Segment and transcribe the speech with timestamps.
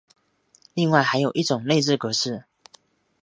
[0.73, 2.45] 另外还有一种内置格式。